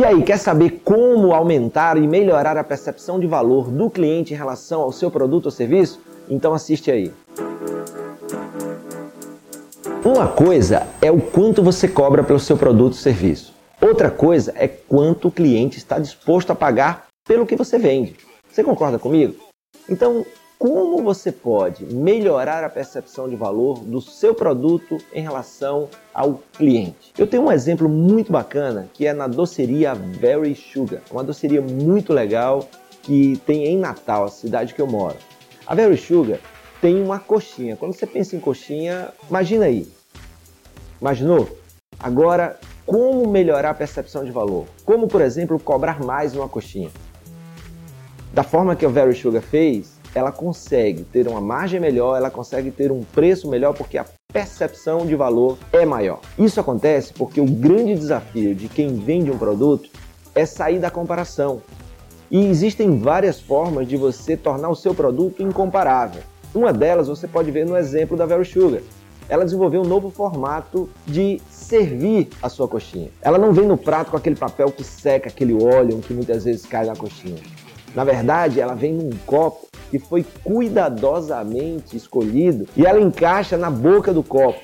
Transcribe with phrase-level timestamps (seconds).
[0.00, 4.36] E aí, quer saber como aumentar e melhorar a percepção de valor do cliente em
[4.36, 6.00] relação ao seu produto ou serviço?
[6.26, 7.12] Então assiste aí.
[10.02, 13.52] Uma coisa é o quanto você cobra pelo seu produto ou serviço.
[13.78, 18.16] Outra coisa é quanto o cliente está disposto a pagar pelo que você vende.
[18.50, 19.34] Você concorda comigo?
[19.86, 20.24] Então,
[20.60, 27.14] como você pode melhorar a percepção de valor do seu produto em relação ao cliente?
[27.16, 32.12] Eu tenho um exemplo muito bacana que é na doceria Very Sugar, uma doceria muito
[32.12, 32.68] legal
[33.02, 35.16] que tem em Natal, a cidade que eu moro.
[35.66, 36.38] A Very Sugar
[36.78, 37.74] tem uma coxinha.
[37.74, 39.90] Quando você pensa em coxinha, imagina aí.
[41.00, 41.48] Imaginou?
[41.98, 44.66] Agora, como melhorar a percepção de valor?
[44.84, 46.90] Como, por exemplo, cobrar mais uma coxinha?
[48.34, 52.70] Da forma que a Very Sugar fez, ela consegue ter uma margem melhor, ela consegue
[52.70, 56.20] ter um preço melhor porque a percepção de valor é maior.
[56.38, 59.88] Isso acontece porque o grande desafio de quem vende um produto
[60.34, 61.62] é sair da comparação.
[62.30, 66.22] E existem várias formas de você tornar o seu produto incomparável.
[66.54, 68.82] Uma delas você pode ver no exemplo da Very Sugar.
[69.28, 73.10] Ela desenvolveu um novo formato de servir a sua coxinha.
[73.22, 76.66] Ela não vem no prato com aquele papel que seca, aquele óleo que muitas vezes
[76.66, 77.40] cai na coxinha.
[77.94, 84.12] Na verdade, ela vem num copo que foi cuidadosamente escolhido e ela encaixa na boca
[84.12, 84.60] do copo.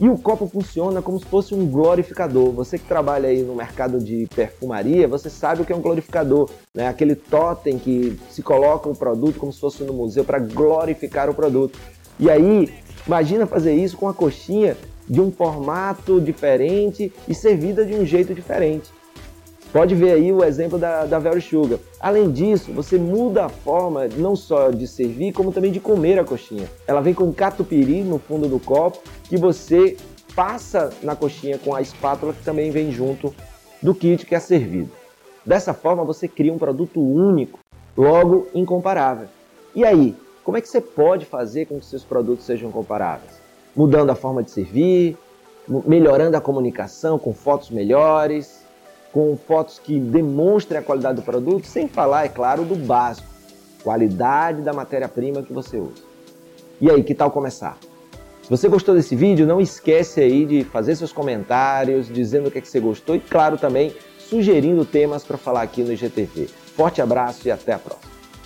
[0.00, 2.52] E o copo funciona como se fosse um glorificador.
[2.52, 6.48] Você que trabalha aí no mercado de perfumaria, você sabe o que é um glorificador,
[6.72, 6.86] né?
[6.86, 11.34] Aquele totem que se coloca o produto como se fosse no museu para glorificar o
[11.34, 11.76] produto.
[12.20, 12.72] E aí,
[13.04, 14.76] imagina fazer isso com a coxinha
[15.08, 18.90] de um formato diferente e servida de um jeito diferente.
[19.72, 21.78] Pode ver aí o exemplo da, da Sugar.
[22.00, 26.24] Além disso, você muda a forma não só de servir, como também de comer a
[26.24, 26.68] coxinha.
[26.86, 29.96] Ela vem com catupiry no fundo do copo, que você
[30.34, 33.34] passa na coxinha com a espátula que também vem junto
[33.82, 34.90] do kit que é servido.
[35.44, 37.58] Dessa forma, você cria um produto único,
[37.96, 39.28] logo incomparável.
[39.74, 43.38] E aí, como é que você pode fazer com que seus produtos sejam comparáveis?
[43.76, 45.16] Mudando a forma de servir,
[45.86, 48.57] melhorando a comunicação com fotos melhores,
[49.12, 53.28] com fotos que demonstrem a qualidade do produto, sem falar, é claro, do básico,
[53.82, 56.02] qualidade da matéria-prima que você usa.
[56.80, 57.78] E aí, que tal começar?
[58.42, 62.58] Se você gostou desse vídeo, não esquece aí de fazer seus comentários, dizendo o que,
[62.58, 66.46] é que você gostou e, claro, também sugerindo temas para falar aqui no IGTV.
[66.46, 68.07] Forte abraço e até a próxima.